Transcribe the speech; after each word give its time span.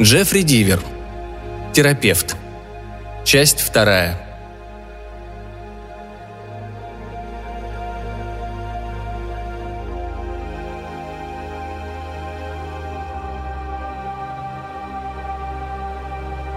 Джеффри 0.00 0.42
Дивер. 0.42 0.80
Терапевт. 1.74 2.36
Часть 3.24 3.60
вторая. 3.60 4.18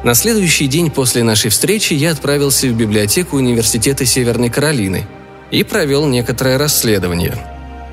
На 0.04 0.14
следующий 0.14 0.68
день 0.68 0.90
после 0.90 1.24
нашей 1.24 1.52
встречи 1.52 1.94
я 1.94 2.12
отправился 2.12 2.68
в 2.68 2.74
библиотеку 2.74 3.38
Университета 3.38 4.06
Северной 4.06 4.50
Каролины 4.50 5.06
и 5.52 5.64
провел 5.64 6.08
некоторое 6.08 6.58
расследование. 6.58 7.36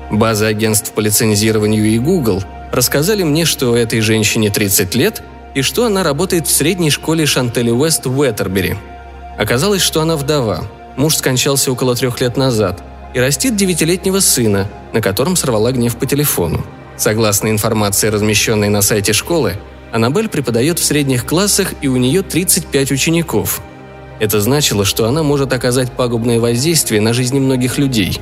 Базы 0.09 0.45
агентств 0.45 0.93
по 0.93 1.01
лицензированию 1.01 1.85
и 1.85 1.99
Google 1.99 2.43
рассказали 2.71 3.23
мне, 3.23 3.45
что 3.45 3.75
этой 3.75 3.99
женщине 3.99 4.49
30 4.49 4.95
лет 4.95 5.21
и 5.53 5.61
что 5.61 5.85
она 5.85 6.03
работает 6.03 6.47
в 6.47 6.51
средней 6.51 6.89
школе 6.89 7.25
Шантели 7.25 7.71
Уэст 7.71 8.05
в 8.05 8.17
Уэттербери. 8.17 8.77
Оказалось, 9.37 9.81
что 9.81 10.01
она 10.01 10.15
вдова. 10.15 10.65
Муж 10.95 11.15
скончался 11.15 11.71
около 11.71 11.95
трех 11.95 12.21
лет 12.21 12.37
назад 12.37 12.83
и 13.13 13.19
растит 13.19 13.55
девятилетнего 13.55 14.19
сына, 14.19 14.67
на 14.93 15.01
котором 15.01 15.35
сорвала 15.35 15.71
гнев 15.71 15.95
по 15.97 16.05
телефону. 16.05 16.65
Согласно 16.97 17.49
информации, 17.49 18.09
размещенной 18.09 18.69
на 18.69 18.81
сайте 18.81 19.13
школы, 19.13 19.55
Аннабель 19.91 20.29
преподает 20.29 20.79
в 20.79 20.83
средних 20.83 21.25
классах, 21.25 21.73
и 21.81 21.87
у 21.87 21.97
нее 21.97 22.23
35 22.23 22.91
учеников. 22.91 23.61
Это 24.19 24.41
значило, 24.41 24.85
что 24.85 25.07
она 25.07 25.21
может 25.21 25.53
оказать 25.53 25.91
пагубное 25.91 26.39
воздействие 26.39 27.01
на 27.01 27.13
жизни 27.13 27.39
многих 27.39 27.77
людей. 27.77 28.19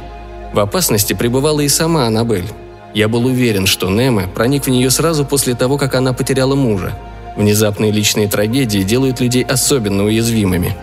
В 0.53 0.59
опасности 0.59 1.13
пребывала 1.13 1.61
и 1.61 1.69
сама 1.69 2.07
Аннабель. 2.07 2.47
Я 2.93 3.07
был 3.07 3.25
уверен, 3.25 3.67
что 3.67 3.89
Неме 3.89 4.27
проник 4.27 4.65
в 4.65 4.69
нее 4.69 4.89
сразу 4.89 5.23
после 5.23 5.55
того, 5.55 5.77
как 5.77 5.95
она 5.95 6.11
потеряла 6.11 6.55
мужа. 6.55 6.93
Внезапные 7.35 7.91
личные 7.91 8.27
трагедии 8.27 8.83
делают 8.83 9.21
людей 9.21 9.43
особенно 9.43 10.03
уязвимыми. 10.03 10.75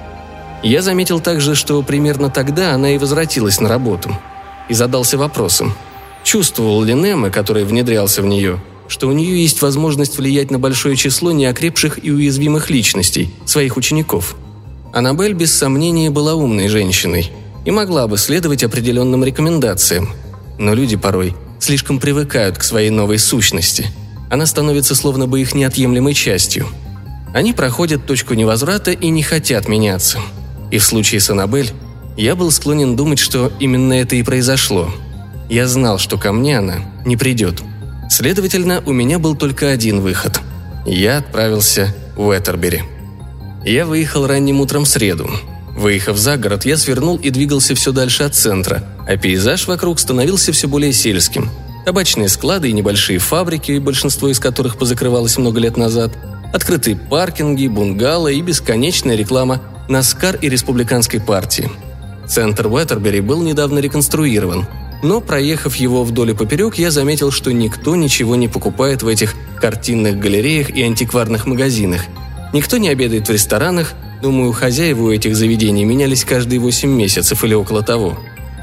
Я 0.62 0.82
заметил 0.82 1.20
также, 1.20 1.54
что 1.54 1.82
примерно 1.82 2.30
тогда 2.30 2.72
она 2.72 2.94
и 2.94 2.98
возвратилась 2.98 3.60
на 3.60 3.68
работу. 3.68 4.16
И 4.68 4.74
задался 4.74 5.16
вопросом, 5.16 5.74
чувствовал 6.24 6.82
ли 6.82 6.94
Неме, 6.94 7.30
который 7.30 7.64
внедрялся 7.64 8.22
в 8.22 8.26
нее, 8.26 8.60
что 8.86 9.08
у 9.08 9.12
нее 9.12 9.40
есть 9.40 9.62
возможность 9.62 10.18
влиять 10.18 10.50
на 10.50 10.58
большое 10.58 10.96
число 10.96 11.32
неокрепших 11.32 12.04
и 12.04 12.10
уязвимых 12.10 12.70
личностей, 12.70 13.34
своих 13.44 13.76
учеников. 13.76 14.36
Аннабель 14.92 15.34
без 15.34 15.54
сомнения 15.54 16.10
была 16.10 16.34
умной 16.34 16.68
женщиной 16.68 17.30
и 17.64 17.70
могла 17.70 18.06
бы 18.06 18.16
следовать 18.16 18.64
определенным 18.64 19.22
рекомендациям. 19.22 20.10
Но 20.58 20.74
люди 20.74 20.96
порой 20.96 21.34
слишком 21.60 22.00
привыкают 22.00 22.58
к 22.58 22.62
своей 22.62 22.90
новой 22.90 23.18
сущности. 23.18 23.86
Она 24.30 24.46
становится 24.46 24.94
словно 24.94 25.26
бы 25.26 25.40
их 25.40 25.54
неотъемлемой 25.54 26.14
частью. 26.14 26.66
Они 27.34 27.52
проходят 27.52 28.06
точку 28.06 28.34
невозврата 28.34 28.90
и 28.90 29.08
не 29.08 29.22
хотят 29.22 29.68
меняться. 29.68 30.18
И 30.70 30.78
в 30.78 30.84
случае 30.84 31.20
с 31.20 31.30
Аннабель 31.30 31.72
я 32.16 32.34
был 32.34 32.50
склонен 32.50 32.96
думать, 32.96 33.18
что 33.18 33.52
именно 33.60 33.92
это 33.94 34.16
и 34.16 34.22
произошло. 34.22 34.90
Я 35.48 35.66
знал, 35.66 35.98
что 35.98 36.18
ко 36.18 36.32
мне 36.32 36.58
она 36.58 36.80
не 37.04 37.16
придет– 37.16 37.62
Следовательно, 38.08 38.82
у 38.86 38.92
меня 38.92 39.18
был 39.18 39.36
только 39.36 39.70
один 39.70 40.00
выход. 40.00 40.40
Я 40.86 41.18
отправился 41.18 41.94
в 42.16 42.26
Уэттербери. 42.26 42.82
Я 43.64 43.84
выехал 43.84 44.26
ранним 44.26 44.60
утром 44.60 44.84
в 44.84 44.88
среду. 44.88 45.30
Выехав 45.76 46.16
за 46.16 46.36
город, 46.38 46.64
я 46.64 46.76
свернул 46.76 47.16
и 47.16 47.30
двигался 47.30 47.74
все 47.74 47.92
дальше 47.92 48.24
от 48.24 48.34
центра, 48.34 48.82
а 49.06 49.16
пейзаж 49.16 49.66
вокруг 49.66 50.00
становился 50.00 50.52
все 50.52 50.66
более 50.66 50.92
сельским. 50.92 51.50
Табачные 51.88 52.28
склады 52.28 52.68
и 52.68 52.74
небольшие 52.74 53.18
фабрики, 53.18 53.78
большинство 53.78 54.28
из 54.28 54.38
которых 54.38 54.76
позакрывалось 54.76 55.38
много 55.38 55.58
лет 55.58 55.78
назад, 55.78 56.12
открытые 56.52 56.96
паркинги, 56.96 57.66
бунгало 57.66 58.28
и 58.28 58.42
бесконечная 58.42 59.16
реклама 59.16 59.62
Наскар 59.88 60.36
и 60.36 60.50
Республиканской 60.50 61.18
партии. 61.18 61.70
Центр 62.28 62.66
Уэттербери 62.66 63.22
был 63.22 63.40
недавно 63.40 63.78
реконструирован– 63.78 64.66
но, 65.02 65.22
проехав 65.22 65.76
его 65.76 66.04
вдоль 66.04 66.32
и 66.32 66.34
поперек, 66.34 66.74
я 66.74 66.90
заметил, 66.90 67.30
что 67.30 67.52
никто 67.52 67.96
ничего 67.96 68.36
не 68.36 68.48
покупает 68.48 69.02
в 69.02 69.08
этих 69.08 69.34
картинных 69.58 70.18
галереях 70.18 70.68
и 70.68 70.82
антикварных 70.82 71.46
магазинах. 71.46 72.02
Никто 72.52 72.76
не 72.76 72.90
обедает 72.90 73.28
в 73.28 73.32
ресторанах, 73.32 73.94
думаю, 74.20 74.52
хозяева 74.52 75.04
у 75.04 75.10
этих 75.10 75.34
заведений 75.36 75.86
менялись 75.86 76.24
каждые 76.24 76.58
8 76.58 76.90
месяцев 76.90 77.44
или 77.44 77.54
около 77.54 77.82
того. 77.82 78.18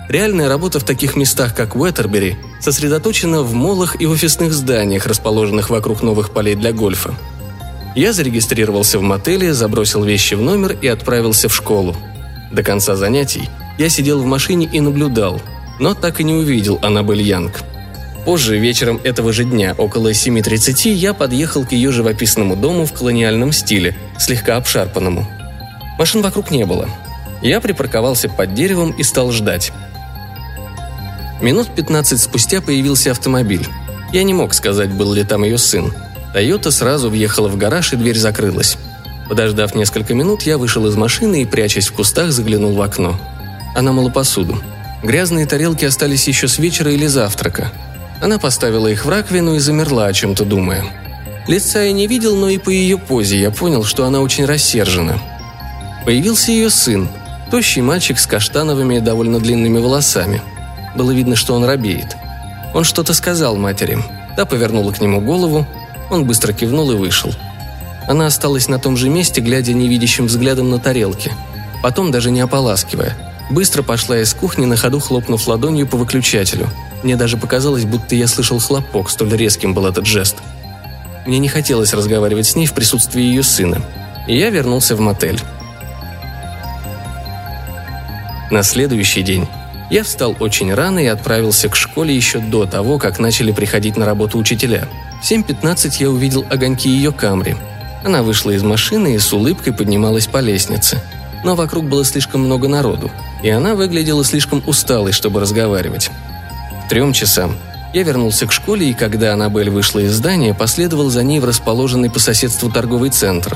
Реальная 0.10 0.50
работа 0.50 0.80
в 0.80 0.84
таких 0.84 1.16
местах, 1.16 1.56
как 1.56 1.76
Уэттербери, 1.76 2.38
сосредоточена 2.60 3.42
в 3.42 3.54
молах 3.54 4.00
и 4.00 4.06
офисных 4.06 4.54
зданиях, 4.54 5.08
расположенных 5.08 5.70
вокруг 5.70 6.04
новых 6.04 6.32
полей 6.32 6.56
для 6.56 6.72
гольфа. 6.72 7.16
Я 7.96 8.14
зарегистрировался 8.14 9.00
в 9.00 9.02
мотеле, 9.02 9.54
забросил 9.54 10.04
вещи 10.04 10.36
в 10.36 10.42
номер 10.42 10.78
и 10.82 10.88
отправился 10.88 11.50
в 11.50 11.56
школу. 11.56 11.96
До 12.52 12.62
конца 12.62 12.96
занятий 12.96 13.50
я 13.78 13.90
сидел 13.90 14.22
в 14.22 14.26
машине 14.26 14.70
и 14.72 14.80
наблюдал– 14.80 15.42
но 15.80 15.94
так 15.94 16.20
и 16.20 16.24
не 16.24 16.34
увидел 16.34 16.80
Аннабель 16.82 17.22
Янг. 17.22 17.62
Позже, 18.26 18.58
вечером 18.58 19.00
этого 19.04 19.32
же 19.32 19.44
дня, 19.44 19.76
около 19.78 20.12
7.30, 20.12 20.90
я 20.90 21.14
подъехал 21.14 21.66
к 21.66 21.74
ее 21.74 21.92
живописному 21.92 22.56
дому 22.56 22.86
в 22.86 22.94
колониальном 22.94 23.52
стиле, 23.52 23.96
слегка 24.18 24.58
обшарпанному. 24.58 25.28
Машин 26.00 26.22
вокруг 26.22 26.50
не 26.50 26.66
было. 26.66 26.90
Я 27.42 27.62
припарковался 27.62 28.28
под 28.28 28.54
деревом 28.54 28.92
и 28.92 29.04
стал 29.04 29.32
ждать. 29.32 29.72
Минут 31.42 31.68
15 31.76 32.22
спустя 32.22 32.62
появился 32.62 33.12
автомобиль. 33.12 33.68
Я 34.14 34.24
не 34.24 34.34
мог 34.34 34.54
сказать, 34.54 34.92
был 34.92 35.14
ли 35.14 35.24
там 35.24 35.44
ее 35.44 35.58
сын. 35.58 35.94
Тойота 36.34 36.72
сразу 36.72 37.10
въехала 37.10 37.48
в 37.48 37.58
гараж, 37.58 37.94
и 37.94 37.96
дверь 37.98 38.18
закрылась. 38.18 38.78
Подождав 39.28 39.76
несколько 39.76 40.14
минут, 40.14 40.44
я 40.44 40.58
вышел 40.58 40.86
из 40.88 40.96
машины 40.96 41.42
и, 41.42 41.46
прячась 41.46 41.88
в 41.88 41.94
кустах, 41.94 42.32
заглянул 42.32 42.74
в 42.74 42.82
окно. 42.82 43.20
Она 43.76 43.92
мыла 43.92 44.10
посуду. 44.10 44.62
Грязные 45.04 45.46
тарелки 45.46 45.86
остались 45.86 46.28
еще 46.28 46.48
с 46.48 46.58
вечера 46.58 46.92
или 46.92 47.08
завтрака. 47.08 47.72
Она 48.22 48.40
поставила 48.40 48.88
их 48.88 49.06
в 49.06 49.10
раковину 49.10 49.56
и 49.56 49.60
замерла, 49.60 50.06
о 50.06 50.14
чем-то 50.14 50.46
думая. 50.46 50.86
Лица 51.48 51.84
я 51.84 51.92
не 51.92 52.08
видел, 52.08 52.36
но 52.36 52.50
и 52.50 52.58
по 52.58 52.70
ее 52.70 52.98
позе 52.98 53.40
я 53.40 53.52
понял, 53.52 53.84
что 53.84 54.06
она 54.06 54.22
очень 54.22 54.46
рассержена. 54.46 55.20
Появился 56.06 56.52
ее 56.52 56.70
сын, 56.70 57.10
тощий 57.52 57.82
мальчик 57.82 58.18
с 58.18 58.26
каштановыми 58.26 58.96
и 58.96 59.00
довольно 59.00 59.40
длинными 59.40 59.80
волосами. 59.80 60.42
Было 60.96 61.12
видно, 61.12 61.36
что 61.36 61.54
он 61.54 61.66
робеет. 61.66 62.16
Он 62.74 62.84
что-то 62.84 63.14
сказал 63.14 63.56
матери. 63.56 64.00
Та 64.36 64.46
повернула 64.46 64.92
к 64.92 65.02
нему 65.02 65.22
голову, 65.22 65.66
он 66.10 66.26
быстро 66.26 66.54
кивнул 66.54 66.92
и 66.92 66.96
вышел. 66.96 67.34
Она 68.08 68.28
осталась 68.28 68.68
на 68.68 68.80
том 68.80 68.98
же 68.98 69.10
месте, 69.10 69.42
глядя 69.42 69.74
невидящим 69.74 70.28
взглядом 70.28 70.70
на 70.70 70.80
тарелки. 70.80 71.32
Потом, 71.82 72.12
даже 72.12 72.32
не 72.32 72.42
ополаскивая, 72.42 73.16
Быстро 73.50 73.84
пошла 73.84 74.18
из 74.20 74.34
кухни, 74.34 74.66
на 74.66 74.76
ходу 74.76 75.00
хлопнув 75.00 75.48
ладонью 75.48 75.88
по 75.88 75.98
выключателю. 75.98 76.68
Мне 77.04 77.16
даже 77.16 77.38
показалось, 77.38 77.86
будто 77.86 78.16
я 78.16 78.28
слышал 78.28 78.60
хлопок, 78.60 79.10
столь 79.10 79.36
резким 79.36 79.74
был 79.74 79.86
этот 79.86 80.08
жест. 80.08 80.38
Мне 81.28 81.38
не 81.38 81.48
хотелось 81.48 81.94
разговаривать 81.94 82.48
с 82.48 82.56
ней 82.56 82.66
в 82.66 82.74
присутствии 82.74 83.22
ее 83.22 83.44
сына. 83.44 83.82
И 84.28 84.38
я 84.38 84.50
вернулся 84.50 84.96
в 84.96 85.00
мотель. 85.00 85.40
На 88.50 88.64
следующий 88.64 89.22
день 89.22 89.48
я 89.90 90.04
встал 90.04 90.36
очень 90.40 90.74
рано 90.74 91.00
и 91.00 91.08
отправился 91.08 91.70
к 91.70 91.76
школе 91.76 92.16
еще 92.16 92.40
до 92.40 92.66
того, 92.66 92.98
как 92.98 93.20
начали 93.20 93.52
приходить 93.52 93.98
на 93.98 94.06
работу 94.06 94.38
учителя. 94.38 94.88
В 95.22 95.30
7.15 95.30 95.96
я 96.00 96.10
увидел 96.10 96.46
огоньки 96.50 96.90
ее 96.90 97.12
камри. 97.12 97.56
Она 98.04 98.24
вышла 98.24 98.52
из 98.52 98.64
машины 98.64 99.16
и 99.16 99.20
с 99.20 99.34
улыбкой 99.34 99.74
поднималась 99.74 100.28
по 100.28 100.40
лестнице. 100.40 101.02
Но 101.44 101.56
вокруг 101.56 101.86
было 101.86 102.04
слишком 102.04 102.42
много 102.42 102.68
народу 102.68 103.12
и 103.46 103.50
она 103.50 103.76
выглядела 103.76 104.24
слишком 104.24 104.64
усталой, 104.66 105.12
чтобы 105.12 105.40
разговаривать. 105.40 106.10
К 106.86 106.90
трем 106.90 107.14
часам 107.14 107.56
я 107.94 108.02
вернулся 108.02 108.48
к 108.48 108.52
школе, 108.52 108.90
и 108.90 108.94
когда 108.94 109.34
Аннабель 109.34 109.70
вышла 109.70 110.00
из 110.00 110.14
здания, 110.14 110.56
последовал 110.56 111.12
за 111.12 111.22
ней 111.22 111.40
в 111.40 111.46
расположенный 111.46 112.10
по 112.10 112.18
соседству 112.18 112.72
торговый 112.72 113.12
центр. 113.12 113.56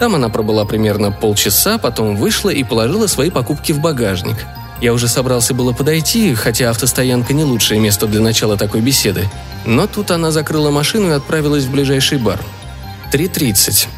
Там 0.00 0.16
она 0.16 0.30
пробыла 0.30 0.64
примерно 0.64 1.12
полчаса, 1.12 1.78
потом 1.78 2.16
вышла 2.16 2.50
и 2.50 2.64
положила 2.64 3.06
свои 3.06 3.30
покупки 3.30 3.70
в 3.70 3.80
багажник. 3.80 4.36
Я 4.80 4.94
уже 4.94 5.08
собрался 5.08 5.52
было 5.52 5.72
подойти, 5.72 6.34
хотя 6.34 6.70
автостоянка 6.70 7.34
не 7.34 7.44
лучшее 7.44 7.80
место 7.80 8.06
для 8.06 8.20
начала 8.20 8.56
такой 8.56 8.80
беседы. 8.80 9.28
Но 9.66 9.86
тут 9.86 10.10
она 10.10 10.30
закрыла 10.30 10.70
машину 10.70 11.10
и 11.10 11.14
отправилась 11.14 11.64
в 11.64 11.70
ближайший 11.70 12.18
бар. 12.18 12.40
3.30. 13.12 13.88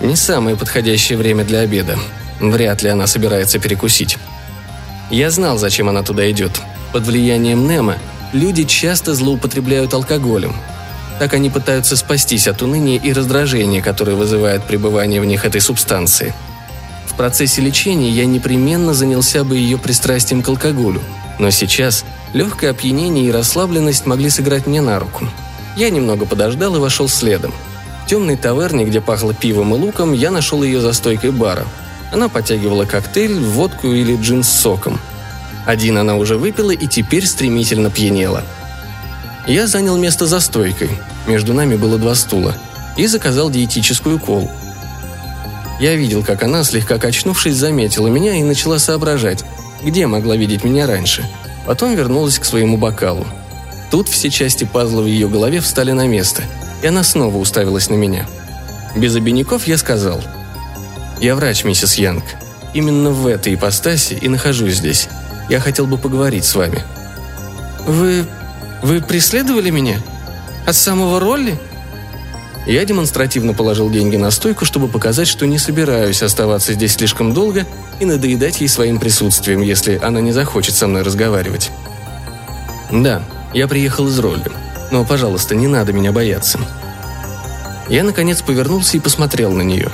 Не 0.00 0.16
самое 0.16 0.56
подходящее 0.56 1.18
время 1.18 1.44
для 1.44 1.60
обеда. 1.60 1.98
Вряд 2.40 2.82
ли 2.82 2.88
она 2.88 3.06
собирается 3.06 3.58
перекусить. 3.58 4.16
Я 5.10 5.30
знал, 5.30 5.58
зачем 5.58 5.88
она 5.88 6.02
туда 6.02 6.30
идет. 6.30 6.52
Под 6.92 7.06
влиянием 7.06 7.68
Немо 7.68 7.96
люди 8.32 8.64
часто 8.64 9.14
злоупотребляют 9.14 9.92
алкоголем. 9.92 10.56
Так 11.18 11.34
они 11.34 11.50
пытаются 11.50 11.96
спастись 11.96 12.48
от 12.48 12.62
уныния 12.62 12.98
и 12.98 13.12
раздражения, 13.12 13.82
которые 13.82 14.16
вызывает 14.16 14.64
пребывание 14.64 15.20
в 15.20 15.24
них 15.24 15.44
этой 15.44 15.60
субстанции. 15.60 16.34
В 17.14 17.16
процессе 17.16 17.60
лечения 17.62 18.10
я 18.10 18.26
непременно 18.26 18.92
занялся 18.92 19.44
бы 19.44 19.56
ее 19.56 19.78
пристрастием 19.78 20.42
к 20.42 20.48
алкоголю, 20.48 21.00
но 21.38 21.50
сейчас 21.50 22.04
легкое 22.32 22.72
опьянение 22.72 23.26
и 23.26 23.30
расслабленность 23.30 24.04
могли 24.04 24.28
сыграть 24.30 24.66
мне 24.66 24.80
на 24.80 24.98
руку. 24.98 25.28
Я 25.76 25.90
немного 25.90 26.26
подождал 26.26 26.74
и 26.74 26.80
вошел 26.80 27.08
следом. 27.08 27.54
В 28.04 28.08
темной 28.08 28.36
таверне, 28.36 28.84
где 28.84 29.00
пахло 29.00 29.32
пивом 29.32 29.76
и 29.76 29.78
луком, 29.78 30.12
я 30.12 30.32
нашел 30.32 30.64
ее 30.64 30.80
за 30.80 30.92
стойкой 30.92 31.30
бара. 31.30 31.64
Она 32.12 32.28
подтягивала 32.28 32.84
коктейль, 32.84 33.38
водку 33.38 33.92
или 33.92 34.16
джин 34.16 34.42
с 34.42 34.48
соком. 34.48 34.98
Один 35.66 35.96
она 35.98 36.16
уже 36.16 36.36
выпила 36.36 36.72
и 36.72 36.88
теперь 36.88 37.26
стремительно 37.26 37.90
пьянела. 37.90 38.42
Я 39.46 39.68
занял 39.68 39.96
место 39.96 40.26
за 40.26 40.40
стойкой. 40.40 40.90
Между 41.28 41.54
нами 41.54 41.76
было 41.76 41.96
два 41.96 42.16
стула. 42.16 42.56
И 42.96 43.06
заказал 43.06 43.50
диетическую 43.50 44.18
колу. 44.18 44.50
Я 45.80 45.96
видел, 45.96 46.22
как 46.22 46.42
она, 46.42 46.62
слегка 46.62 46.98
качнувшись, 46.98 47.56
заметила 47.56 48.06
меня 48.06 48.36
и 48.36 48.42
начала 48.42 48.78
соображать, 48.78 49.44
где 49.82 50.06
могла 50.06 50.36
видеть 50.36 50.64
меня 50.64 50.86
раньше. 50.86 51.28
Потом 51.66 51.94
вернулась 51.94 52.38
к 52.38 52.44
своему 52.44 52.76
бокалу. 52.76 53.26
Тут 53.90 54.08
все 54.08 54.30
части 54.30 54.64
пазла 54.64 55.02
в 55.02 55.06
ее 55.06 55.28
голове 55.28 55.60
встали 55.60 55.92
на 55.92 56.06
место, 56.06 56.42
и 56.82 56.86
она 56.86 57.02
снова 57.02 57.36
уставилась 57.36 57.90
на 57.90 57.94
меня. 57.94 58.26
Без 58.94 59.16
обиняков 59.16 59.66
я 59.66 59.76
сказал. 59.78 60.20
«Я 61.20 61.34
врач, 61.34 61.64
миссис 61.64 61.94
Янг. 61.94 62.24
Именно 62.74 63.10
в 63.10 63.26
этой 63.26 63.54
ипостаси 63.54 64.14
и 64.14 64.28
нахожусь 64.28 64.76
здесь. 64.76 65.08
Я 65.48 65.60
хотел 65.60 65.86
бы 65.86 65.98
поговорить 65.98 66.44
с 66.44 66.54
вами». 66.54 66.82
«Вы... 67.86 68.24
вы 68.82 69.00
преследовали 69.00 69.70
меня? 69.70 70.00
От 70.66 70.76
самого 70.76 71.20
Ролли?» 71.20 71.58
Я 72.66 72.84
демонстративно 72.86 73.52
положил 73.52 73.90
деньги 73.90 74.16
на 74.16 74.30
стойку, 74.30 74.64
чтобы 74.64 74.88
показать, 74.88 75.28
что 75.28 75.46
не 75.46 75.58
собираюсь 75.58 76.22
оставаться 76.22 76.72
здесь 76.72 76.94
слишком 76.94 77.34
долго 77.34 77.66
и 78.00 78.06
надоедать 78.06 78.60
ей 78.60 78.68
своим 78.68 78.98
присутствием, 78.98 79.60
если 79.60 80.00
она 80.02 80.20
не 80.20 80.32
захочет 80.32 80.74
со 80.74 80.86
мной 80.86 81.02
разговаривать. 81.02 81.70
Да, 82.90 83.22
я 83.52 83.68
приехал 83.68 84.08
из 84.08 84.18
Ролли, 84.18 84.50
но, 84.90 85.04
пожалуйста, 85.04 85.54
не 85.54 85.66
надо 85.66 85.92
меня 85.92 86.10
бояться. 86.10 86.58
Я, 87.88 88.02
наконец, 88.02 88.40
повернулся 88.40 88.96
и 88.96 89.00
посмотрел 89.00 89.52
на 89.52 89.62
нее. 89.62 89.90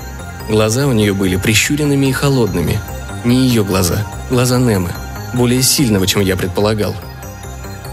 Глаза 0.49 0.87
у 0.87 0.93
нее 0.93 1.13
были 1.13 1.37
прищуренными 1.37 2.07
и 2.07 2.13
холодными. 2.13 2.79
Не 3.25 3.49
ее 3.49 3.65
глаза, 3.65 4.07
глаза 4.31 4.59
Немы, 4.59 4.93
более 5.35 5.63
сильного, 5.63 6.07
чем 6.07 6.23
я 6.23 6.37
предполагал. 6.37 6.95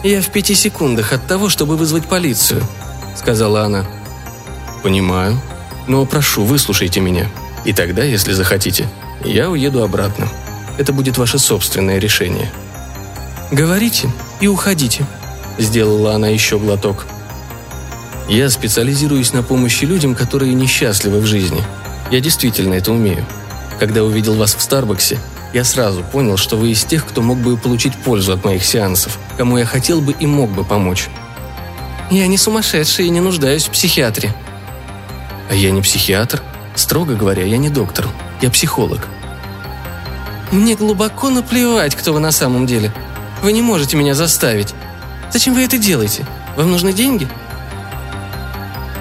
«Я 0.03 0.21
в 0.21 0.29
пяти 0.29 0.53
секундах 0.53 1.13
от 1.13 1.25
того, 1.25 1.49
чтобы 1.49 1.77
вызвать 1.77 2.05
полицию»,— 2.05 2.61
сказала 3.15 3.63
она. 3.63 3.85
«Понимаю. 4.83 5.39
Но 5.87 6.05
прошу, 6.05 6.43
выслушайте 6.43 6.99
меня. 6.99 7.27
И 7.65 7.73
тогда, 7.73 8.03
если 8.03 8.33
захотите, 8.33 8.87
я 9.23 9.49
уеду 9.49 9.83
обратно. 9.83 10.27
Это 10.77 10.93
будет 10.93 11.17
ваше 11.17 11.39
собственное 11.39 11.99
решение». 11.99 12.51
«Говорите 13.51 14.09
и 14.41 14.47
уходите»,— 14.47 15.05
сделала 15.57 16.13
она 16.13 16.27
еще 16.27 16.59
глоток. 16.59 17.07
«Я 18.27 18.49
специализируюсь 18.49 19.33
на 19.33 19.41
помощи 19.41 19.85
людям, 19.85 20.15
которые 20.15 20.53
несчастливы 20.53 21.19
в 21.19 21.25
жизни. 21.25 21.63
Я 22.11 22.19
действительно 22.19 22.73
это 22.73 22.91
умею. 22.91 23.25
Когда 23.79 24.03
увидел 24.03 24.35
вас 24.35 24.55
в 24.55 24.61
Старбаксе, 24.61 25.17
я 25.53 25.63
сразу 25.63 26.03
понял, 26.03 26.37
что 26.37 26.57
вы 26.57 26.71
из 26.71 26.83
тех, 26.83 27.05
кто 27.05 27.21
мог 27.21 27.37
бы 27.37 27.57
получить 27.57 27.95
пользу 27.95 28.33
от 28.33 28.43
моих 28.43 28.65
сеансов, 28.65 29.17
кому 29.37 29.57
я 29.57 29.65
хотел 29.65 30.01
бы 30.01 30.13
и 30.13 30.27
мог 30.27 30.51
бы 30.51 30.63
помочь. 30.63 31.07
Я 32.09 32.27
не 32.27 32.37
сумасшедший 32.37 33.05
и 33.07 33.09
не 33.09 33.21
нуждаюсь 33.21 33.65
в 33.65 33.71
психиатре. 33.71 34.33
А 35.49 35.55
я 35.55 35.71
не 35.71 35.81
психиатр. 35.81 36.41
Строго 36.75 37.15
говоря, 37.15 37.43
я 37.43 37.57
не 37.57 37.69
доктор. 37.69 38.07
Я 38.41 38.49
психолог. 38.49 39.07
Мне 40.51 40.75
глубоко 40.75 41.29
наплевать, 41.29 41.95
кто 41.95 42.13
вы 42.13 42.19
на 42.19 42.31
самом 42.31 42.65
деле. 42.65 42.93
Вы 43.41 43.51
не 43.51 43.61
можете 43.61 43.97
меня 43.97 44.13
заставить. 44.13 44.73
Зачем 45.31 45.53
вы 45.53 45.63
это 45.63 45.77
делаете? 45.77 46.25
Вам 46.55 46.71
нужны 46.71 46.93
деньги? 46.93 47.27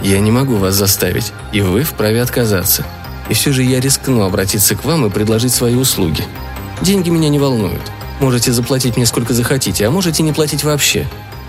Я 0.02 0.20
не 0.20 0.30
могу 0.30 0.56
вас 0.56 0.74
заставить, 0.74 1.32
и 1.52 1.60
вы 1.60 1.82
вправе 1.82 2.22
отказаться. 2.22 2.84
И 3.28 3.34
все 3.34 3.52
же 3.52 3.62
я 3.62 3.80
рискну 3.80 4.22
обратиться 4.22 4.76
к 4.76 4.84
вам 4.84 5.06
и 5.06 5.10
предложить 5.10 5.52
свои 5.52 5.74
услуги. 5.74 6.24
Деньги 6.80 7.10
меня 7.10 7.28
не 7.28 7.38
волнуют. 7.38 7.82
Можете 8.20 8.52
заплатить 8.52 8.96
мне 8.96 9.06
сколько 9.06 9.34
захотите, 9.34 9.86
а 9.86 9.90
можете 9.90 10.22
не 10.22 10.32
платить 10.32 10.64
вообще. 10.64 11.06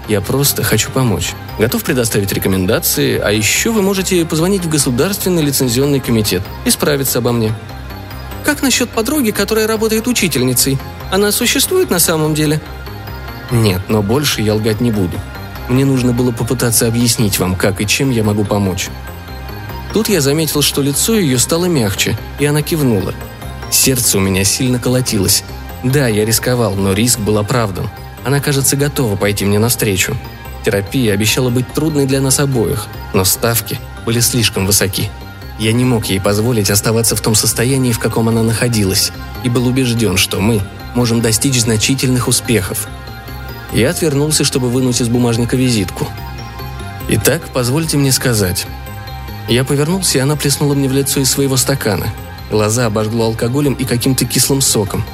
Я 0.07 0.21
просто 0.21 0.63
хочу 0.63 0.89
помочь. 0.91 1.33
Готов 1.59 1.83
предоставить 1.83 2.31
рекомендации, 2.31 3.19
а 3.19 3.31
еще 3.31 3.71
вы 3.71 3.81
можете 3.81 4.25
позвонить 4.25 4.63
в 4.63 4.69
Государственный 4.69 5.43
лицензионный 5.43 5.99
комитет 5.99 6.41
и 6.65 6.69
справиться 6.69 7.19
обо 7.19 7.33
мне. 7.33 7.53
Как 8.45 8.61
насчет 8.61 8.89
подруги, 8.89 9.31
которая 9.31 9.67
работает 9.67 10.07
учительницей? 10.07 10.77
Она 11.11 11.33
существует 11.33 11.89
на 11.89 11.99
самом 11.99 12.33
деле? 12.33 12.61
Нет, 13.51 13.81
но 13.89 14.01
больше 14.01 14.41
я 14.41 14.55
лгать 14.55 14.79
не 14.79 14.91
буду. 14.91 15.17
Мне 15.67 15.83
нужно 15.83 16.13
было 16.13 16.31
попытаться 16.31 16.87
объяснить 16.87 17.39
вам, 17.39 17.55
как 17.55 17.81
и 17.81 17.87
чем 17.87 18.09
я 18.09 18.23
могу 18.23 18.45
помочь. 18.45 18.87
Тут 19.93 20.07
я 20.07 20.21
заметил, 20.21 20.61
что 20.61 20.81
лицо 20.81 21.17
ее 21.17 21.37
стало 21.37 21.65
мягче, 21.65 22.17
и 22.39 22.45
она 22.45 22.61
кивнула. 22.61 23.13
Сердце 23.69 24.17
у 24.17 24.21
меня 24.21 24.45
сильно 24.45 24.79
колотилось. 24.79 25.43
Да, 25.83 26.07
я 26.07 26.25
рисковал, 26.25 26.75
но 26.75 26.93
риск 26.93 27.19
был 27.19 27.37
оправдан. 27.37 27.89
Она, 28.23 28.39
кажется, 28.39 28.75
готова 28.75 29.15
пойти 29.15 29.45
мне 29.45 29.59
навстречу. 29.59 30.15
Терапия 30.65 31.13
обещала 31.13 31.49
быть 31.49 31.71
трудной 31.73 32.05
для 32.05 32.19
нас 32.19 32.39
обоих, 32.39 32.87
но 33.13 33.23
ставки 33.23 33.79
были 34.05 34.19
слишком 34.19 34.65
высоки. 34.65 35.09
Я 35.59 35.73
не 35.73 35.85
мог 35.85 36.05
ей 36.05 36.19
позволить 36.19 36.69
оставаться 36.69 37.15
в 37.15 37.21
том 37.21 37.35
состоянии, 37.35 37.91
в 37.91 37.99
каком 37.99 38.29
она 38.29 38.43
находилась, 38.43 39.11
и 39.43 39.49
был 39.49 39.65
убежден, 39.65 40.17
что 40.17 40.39
мы 40.39 40.61
можем 40.93 41.21
достичь 41.21 41.61
значительных 41.61 42.27
успехов. 42.27 42.87
Я 43.73 43.89
отвернулся, 43.89 44.43
чтобы 44.43 44.69
вынуть 44.69 45.01
из 45.01 45.09
бумажника 45.09 45.55
визитку. 45.55 46.07
«Итак, 47.09 47.41
позвольте 47.53 47.97
мне 47.97 48.11
сказать». 48.11 48.67
Я 49.47 49.63
повернулся, 49.63 50.17
и 50.17 50.21
она 50.21 50.35
плеснула 50.35 50.73
мне 50.73 50.89
в 50.89 50.93
лицо 50.93 51.21
из 51.21 51.31
своего 51.31 51.55
стакана. 51.55 52.07
Глаза 52.51 52.85
обожгло 52.85 53.25
алкоголем 53.25 53.73
и 53.73 53.85
каким-то 53.85 54.25
кислым 54.25 54.61
соком. 54.61 55.05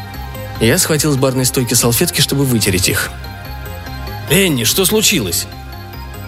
Я 0.60 0.78
схватил 0.78 1.12
с 1.12 1.18
барной 1.18 1.46
стойки 1.46 1.74
салфетки, 1.74 2.22
чтобы 2.22 2.46
вытереть 2.46 2.90
их. 2.90 3.12
«Энни, 4.30 4.64
что 4.64 4.86
случилось?» 4.86 5.48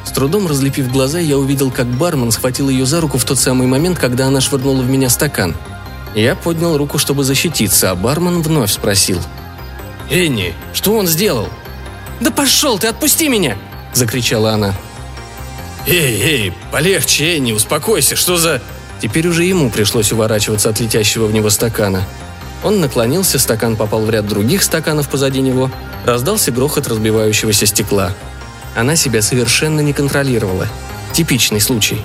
С 0.05 0.11
трудом 0.11 0.47
разлепив 0.47 0.91
глаза, 0.91 1.19
я 1.19 1.37
увидел, 1.37 1.71
как 1.71 1.87
бармен 1.87 2.31
схватил 2.31 2.69
ее 2.69 2.85
за 2.85 3.01
руку 3.01 3.17
в 3.17 3.25
тот 3.25 3.39
самый 3.39 3.67
момент, 3.67 3.97
когда 3.97 4.27
она 4.27 4.39
швырнула 4.39 4.81
в 4.81 4.89
меня 4.89 5.09
стакан. 5.09 5.55
Я 6.13 6.35
поднял 6.35 6.77
руку, 6.77 6.97
чтобы 6.97 7.23
защититься, 7.23 7.91
а 7.91 7.95
бармен 7.95 8.41
вновь 8.41 8.71
спросил. 8.71 9.19
«Энни, 10.09 10.53
что 10.73 10.95
он 10.95 11.07
сделал?» 11.07 11.49
«Да 12.21 12.31
пошел 12.31 12.77
ты, 12.77 12.87
отпусти 12.87 13.27
меня!»– 13.27 13.57
закричала 13.93 14.53
она. 14.53 14.75
«Эй, 15.87 16.21
эй, 16.21 16.53
полегче, 16.71 17.37
Энни, 17.37 17.51
успокойся, 17.51 18.15
что 18.15 18.37
за...» 18.37 18.61
Теперь 19.01 19.27
уже 19.27 19.43
ему 19.43 19.69
пришлось 19.69 20.11
уворачиваться 20.11 20.69
от 20.69 20.79
летящего 20.79 21.25
в 21.25 21.33
него 21.33 21.49
стакана. 21.49 22.07
Он 22.65 22.81
наклонился, 22.81 23.37
стакан 23.37 23.75
попал 23.75 24.01
в 24.01 24.09
ряд 24.09 24.27
других 24.27 24.63
стаканов 24.63 25.07
позади 25.07 25.39
него. 25.39 25.69
Раздался 26.03 26.51
грохот 26.51 26.87
разбивающегося 26.87 27.67
стекла. 27.67 28.11
Она 28.75 28.95
себя 28.95 29.21
совершенно 29.21 29.81
не 29.81 29.93
контролировала. 29.93 30.67
Типичный 31.13 31.61
случай. 31.61 32.03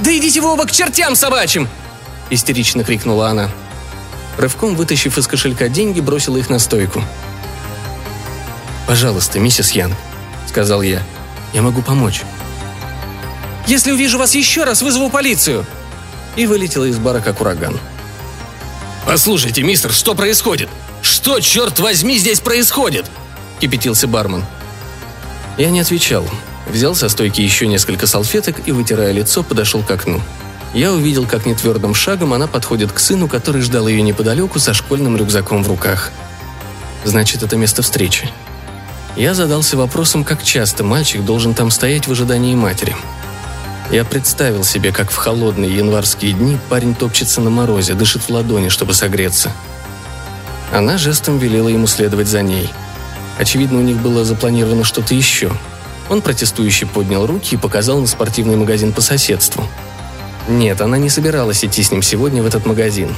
«Да 0.00 0.14
идите 0.14 0.42
вы 0.42 0.52
оба 0.52 0.66
к 0.66 0.72
чертям 0.72 1.16
собачьим!»– 1.16 1.66
истерично 2.30 2.84
крикнула 2.84 3.30
она. 3.30 3.48
Рывком 4.36 4.76
вытащив 4.76 5.16
из 5.16 5.26
кошелька 5.26 5.68
деньги, 5.68 6.00
бросила 6.00 6.36
их 6.36 6.50
на 6.50 6.58
стойку. 6.58 7.02
«Пожалуйста, 8.86 9.40
миссис 9.40 9.70
Ян»,– 9.70 9.94
сказал 10.46 10.82
я. 10.82 11.02
«Я 11.54 11.62
могу 11.62 11.80
помочь». 11.80 12.22
«Если 13.66 13.90
увижу 13.90 14.18
вас 14.18 14.34
еще 14.34 14.64
раз, 14.64 14.82
вызову 14.82 15.08
полицию!» 15.08 15.64
И 16.36 16.46
вылетела 16.46 16.84
из 16.84 16.98
бара 16.98 17.20
как 17.20 17.40
ураган. 17.40 17.80
«Послушайте, 19.08 19.62
мистер, 19.62 19.90
что 19.90 20.14
происходит? 20.14 20.68
Что, 21.00 21.40
черт 21.40 21.80
возьми, 21.80 22.18
здесь 22.18 22.40
происходит?»– 22.40 23.06
кипятился 23.58 24.06
бармен. 24.06 24.44
Я 25.56 25.70
не 25.70 25.80
отвечал. 25.80 26.28
Взял 26.66 26.94
со 26.94 27.08
стойки 27.08 27.40
еще 27.40 27.66
несколько 27.66 28.06
салфеток 28.06 28.68
и, 28.68 28.70
вытирая 28.70 29.12
лицо, 29.12 29.42
подошел 29.42 29.82
к 29.82 29.90
окну. 29.90 30.20
Я 30.74 30.92
увидел, 30.92 31.24
как 31.24 31.46
нетвердым 31.46 31.94
шагом 31.94 32.34
она 32.34 32.46
подходит 32.48 32.92
к 32.92 32.98
сыну, 32.98 33.28
который 33.28 33.62
ждал 33.62 33.88
ее 33.88 34.02
неподалеку 34.02 34.58
со 34.58 34.74
школьным 34.74 35.16
рюкзаком 35.16 35.64
в 35.64 35.68
руках. 35.68 36.12
Значит, 37.06 37.42
это 37.42 37.56
место 37.56 37.80
встречи. 37.80 38.28
Я 39.16 39.32
задался 39.32 39.78
вопросом, 39.78 40.22
как 40.22 40.42
часто 40.42 40.84
мальчик 40.84 41.24
должен 41.24 41.54
там 41.54 41.70
стоять 41.70 42.06
в 42.06 42.12
ожидании 42.12 42.54
матери– 42.54 42.94
я 43.90 44.04
представил 44.04 44.64
себе, 44.64 44.92
как 44.92 45.10
в 45.10 45.16
холодные 45.16 45.74
январские 45.74 46.32
дни 46.32 46.58
парень 46.68 46.94
топчется 46.94 47.40
на 47.40 47.48
морозе, 47.48 47.94
дышит 47.94 48.22
в 48.22 48.30
ладони, 48.30 48.68
чтобы 48.68 48.92
согреться. 48.92 49.50
Она 50.72 50.98
жестом 50.98 51.38
велела 51.38 51.68
ему 51.68 51.86
следовать 51.86 52.28
за 52.28 52.42
ней. 52.42 52.68
Очевидно, 53.38 53.78
у 53.78 53.82
них 53.82 53.96
было 53.96 54.24
запланировано 54.24 54.84
что-то 54.84 55.14
еще. 55.14 55.50
Он 56.10 56.20
протестующий 56.20 56.86
поднял 56.86 57.26
руки 57.26 57.54
и 57.54 57.58
показал 57.58 57.98
на 58.00 58.06
спортивный 58.06 58.56
магазин 58.56 58.92
по 58.92 59.00
соседству. 59.00 59.66
Нет, 60.48 60.80
она 60.82 60.98
не 60.98 61.08
собиралась 61.08 61.64
идти 61.64 61.82
с 61.82 61.90
ним 61.90 62.02
сегодня 62.02 62.42
в 62.42 62.46
этот 62.46 62.66
магазин. 62.66 63.14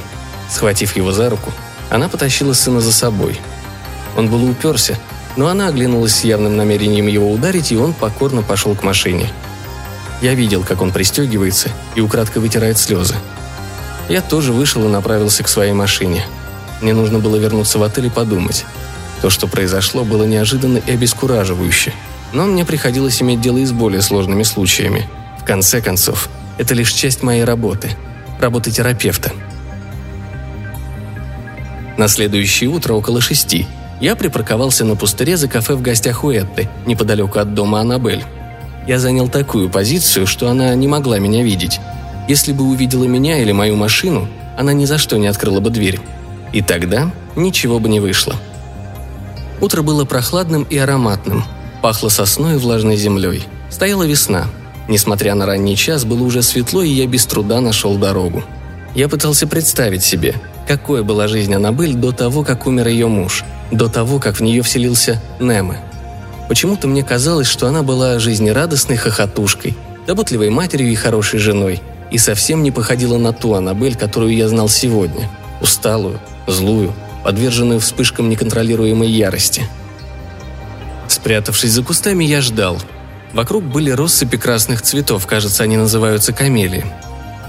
Схватив 0.49 0.95
его 0.95 1.11
за 1.11 1.29
руку, 1.29 1.51
она 1.89 2.07
потащила 2.07 2.53
сына 2.53 2.79
за 2.79 2.93
собой. 2.93 3.39
Он 4.15 4.29
был 4.29 4.43
уперся, 4.49 4.97
но 5.35 5.47
она 5.47 5.67
оглянулась 5.67 6.15
с 6.15 6.23
явным 6.23 6.55
намерением 6.55 7.07
его 7.07 7.29
ударить, 7.29 7.73
и 7.73 7.77
он 7.77 7.93
покорно 7.93 8.41
пошел 8.41 8.73
к 8.73 8.83
машине– 8.83 9.29
Я 10.21 10.35
видел, 10.35 10.63
как 10.63 10.81
он 10.81 10.91
пристегивается 10.91 11.69
и 11.95 12.01
украдкой 12.01 12.41
вытирает 12.41 12.77
слезы. 12.77 13.15
Я 14.07 14.21
тоже 14.21 14.53
вышел 14.53 14.85
и 14.85 14.91
направился 14.91 15.43
к 15.43 15.47
своей 15.47 15.73
машине. 15.73 16.23
Мне 16.81 16.93
нужно 16.93 17.19
было 17.19 17.37
вернуться 17.37 17.79
в 17.79 17.83
отель 17.83 18.07
и 18.07 18.09
подумать. 18.09 18.65
То, 19.21 19.29
что 19.29 19.47
произошло, 19.47 20.03
было 20.03 20.23
неожиданно 20.23 20.77
и 20.77 20.91
обескураживающе. 20.91 21.93
Но 22.33 22.45
мне 22.45 22.65
приходилось 22.65 23.21
иметь 23.21 23.41
дело 23.41 23.57
и 23.57 23.65
с 23.65 23.71
более 23.71 24.01
сложными 24.01 24.43
случаями. 24.43 25.09
В 25.39 25.43
конце 25.43 25.81
концов, 25.81 26.29
это 26.57 26.73
лишь 26.73 26.91
часть 26.91 27.23
моей 27.23 27.43
работы. 27.43 27.91
Работы 28.39 28.71
терапевта. 28.71 29.31
На 31.97 32.07
следующее 32.07 32.69
утро 32.69 32.93
около 32.93 33.21
шести 33.21 33.67
я 33.99 34.15
припарковался 34.15 34.85
на 34.85 34.95
пустыре 34.95 35.37
за 35.37 35.47
кафе 35.47 35.75
в 35.75 35.81
гостях 35.81 36.23
у 36.23 36.31
Этты, 36.31 36.67
неподалеку 36.85 37.39
от 37.39 37.53
дома 37.53 37.81
Аннабель. 37.81 38.23
Я 38.87 38.99
занял 38.99 39.29
такую 39.29 39.69
позицию, 39.69 40.25
что 40.27 40.49
она 40.49 40.73
не 40.75 40.87
могла 40.87 41.19
меня 41.19 41.43
видеть. 41.43 41.79
Если 42.27 42.51
бы 42.51 42.63
увидела 42.63 43.05
меня 43.05 43.39
или 43.39 43.51
мою 43.51 43.75
машину, 43.75 44.27
она 44.57 44.73
ни 44.73 44.85
за 44.85 44.97
что 44.97 45.17
не 45.17 45.27
открыла 45.27 45.59
бы 45.59 45.69
дверь. 45.69 45.99
И 46.53 46.61
тогда 46.61 47.11
ничего 47.35 47.79
бы 47.79 47.89
не 47.89 47.99
вышло. 47.99 48.35
Утро 49.59 49.81
было 49.83 50.05
прохладным 50.05 50.63
и 50.63 50.77
ароматным. 50.77 51.43
Пахло 51.81 52.09
сосной 52.09 52.55
и 52.55 52.57
влажной 52.57 52.95
землей. 52.95 53.43
Стояла 53.69 54.03
весна. 54.03 54.47
Несмотря 54.87 55.35
на 55.35 55.45
ранний 55.45 55.75
час, 55.75 56.03
было 56.03 56.23
уже 56.23 56.41
светло, 56.41 56.81
и 56.81 56.89
я 56.89 57.07
без 57.07 57.25
труда 57.25 57.61
нашел 57.61 57.95
дорогу. 57.97 58.43
Я 58.95 59.07
пытался 59.07 59.47
представить 59.47 60.03
себе, 60.03 60.35
какой 60.67 61.03
была 61.03 61.27
жизнь 61.27 61.53
Аннабель 61.53 61.93
до 61.93 62.11
того, 62.11 62.43
как 62.43 62.67
умер 62.67 62.87
ее 62.87 63.07
муж, 63.07 63.43
до 63.71 63.87
того, 63.87 64.19
как 64.19 64.37
в 64.37 64.41
нее 64.41 64.63
вселился 64.63 65.21
Немы. 65.39 65.77
Почему-то 66.51 66.85
мне 66.89 67.01
казалось, 67.01 67.47
что 67.47 67.67
она 67.67 67.81
была 67.81 68.19
жизнерадостной 68.19 68.97
хохотушкой, 68.97 69.73
заботливой 70.05 70.49
матерью 70.49 70.91
и 70.91 70.95
хорошей 70.95 71.39
женой, 71.39 71.81
и 72.11 72.17
совсем 72.17 72.61
не 72.61 72.71
походила 72.71 73.17
на 73.17 73.31
ту 73.31 73.53
Аннабель, 73.53 73.95
которую 73.95 74.35
я 74.35 74.49
знал 74.49 74.67
сегодня. 74.67 75.29
Усталую, 75.61 76.19
злую, 76.47 76.93
подверженную 77.23 77.79
вспышкам 77.79 78.27
неконтролируемой 78.27 79.09
ярости. 79.09 79.63
Спрятавшись 81.07 81.71
за 81.71 81.83
кустами, 81.83 82.25
я 82.25 82.41
ждал. 82.41 82.81
Вокруг 83.31 83.63
были 83.63 83.89
россыпи 83.89 84.35
красных 84.35 84.81
цветов, 84.81 85.25
кажется, 85.27 85.63
они 85.63 85.77
называются 85.77 86.33
камелии. 86.33 86.83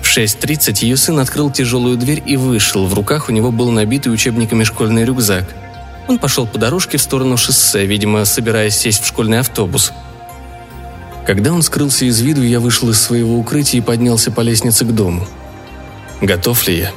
В 0.01 0.17
6.30 0.17 0.85
ее 0.85 0.97
сын 0.97 1.19
открыл 1.19 1.51
тяжелую 1.51 1.97
дверь 1.97 2.23
и 2.25 2.37
вышел. 2.37 2.87
В 2.87 2.95
руках 2.95 3.29
у 3.29 3.33
него 3.33 3.51
был 3.51 3.73
набитый 3.73 4.13
учебниками 4.13 4.63
школьный 4.63 5.05
рюкзак. 5.05 5.53
Он 6.09 6.19
пошел 6.19 6.47
по 6.47 6.59
дорожке 6.59 6.99
в 6.99 7.03
сторону 7.03 7.37
шоссе, 7.37 7.87
видимо, 7.87 8.25
собираясь 8.25 8.77
сесть 8.77 9.03
в 9.03 9.07
школьный 9.07 9.41
автобус. 9.41 9.93
Когда 11.27 11.53
он 11.53 11.63
скрылся 11.63 12.05
из 12.05 12.21
виду, 12.21 12.43
я 12.43 12.59
вышел 12.59 12.91
из 12.91 13.01
своего 13.01 13.39
укрытия 13.39 13.81
и 13.81 13.85
поднялся 13.85 14.33
по 14.33 14.41
лестнице 14.41 14.85
к 14.85 14.93
дому. 14.93 15.27
Готов 16.21 16.67
ли 16.67 16.79
я? 16.79 16.91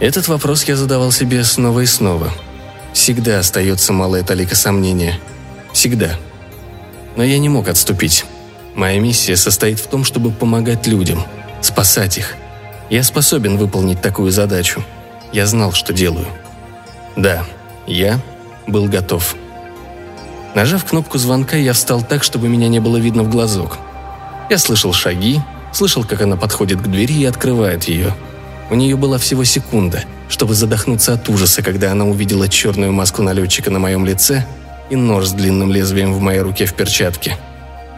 Этот 0.00 0.28
вопрос 0.28 0.64
я 0.64 0.76
задавал 0.76 1.12
себе 1.12 1.44
снова 1.44 1.80
и 1.80 1.86
снова. 1.86 2.32
Всегда 2.92 3.38
остается 3.38 3.92
малая 3.92 4.22
талика 4.24 4.56
сомнения. 4.56 5.18
Всегда. 5.72 6.16
Но 7.16 7.22
я 7.22 7.38
не 7.38 7.48
мог 7.48 7.68
отступить. 7.68 8.24
Моя 8.74 9.00
миссия 9.00 9.36
состоит 9.36 9.78
в 9.78 9.86
том, 9.86 10.04
чтобы 10.04 10.30
помогать 10.30 10.86
людям, 10.86 11.24
спасать 11.60 12.18
их. 12.18 12.34
Я 12.90 13.02
способен 13.02 13.56
выполнить 13.56 14.00
такую 14.00 14.30
задачу. 14.30 14.84
Я 15.32 15.46
знал, 15.46 15.72
что 15.72 15.92
делаю. 15.92 16.26
Да, 17.16 17.44
я 17.88 18.20
был 18.66 18.86
готов. 18.86 19.34
Нажав 20.54 20.84
кнопку 20.84 21.18
звонка, 21.18 21.56
я 21.56 21.72
встал 21.72 22.02
так, 22.02 22.22
чтобы 22.22 22.48
меня 22.48 22.68
не 22.68 22.80
было 22.80 22.96
видно 22.96 23.22
в 23.22 23.30
глазок. 23.30 23.78
Я 24.50 24.58
слышал 24.58 24.92
шаги, 24.92 25.40
слышал, 25.72 26.04
как 26.04 26.22
она 26.22 26.36
подходит 26.36 26.80
к 26.80 26.86
двери 26.88 27.14
и 27.14 27.24
открывает 27.24 27.84
ее. 27.84 28.14
У 28.70 28.74
нее 28.74 28.96
была 28.96 29.18
всего 29.18 29.44
секунда, 29.44 30.04
чтобы 30.28 30.54
задохнуться 30.54 31.14
от 31.14 31.28
ужаса, 31.28 31.62
когда 31.62 31.92
она 31.92 32.04
увидела 32.04 32.48
черную 32.48 32.92
маску 32.92 33.22
налетчика 33.22 33.70
на 33.70 33.78
моем 33.78 34.04
лице 34.04 34.44
и 34.90 34.96
нож 34.96 35.26
с 35.26 35.32
длинным 35.32 35.70
лезвием 35.70 36.12
в 36.12 36.20
моей 36.20 36.40
руке 36.40 36.66
в 36.66 36.74
перчатке. 36.74 37.36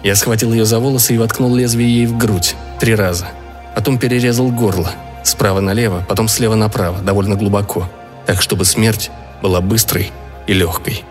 Я 0.02 0.14
схватил 0.14 0.52
ее 0.52 0.64
за 0.64 0.78
волосы 0.78 1.14
и 1.14 1.18
воткнул 1.18 1.54
лезвие 1.54 1.98
ей 1.98 2.06
в 2.06 2.16
грудь 2.16 2.54
три 2.78 2.94
раза. 2.94 3.28
Потом 3.74 3.98
перерезал 3.98 4.50
горло. 4.50 4.92
Справа 5.22 5.60
налево, 5.60 6.04
потом 6.08 6.28
слева 6.28 6.54
направо, 6.54 7.00
довольно 7.00 7.36
глубоко. 7.36 7.88
Так, 8.26 8.40
чтобы 8.40 8.64
смерть 8.64 9.10
была 9.42 9.60
быстрой 9.60 10.12
и 10.46 10.52
легкой. 10.52 11.04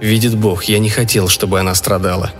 Видит 0.00 0.36
Бог, 0.36 0.64
я 0.64 0.78
не 0.78 0.90
хотел, 0.90 1.28
чтобы 1.28 1.60
она 1.60 1.74
страдала. 1.74 2.32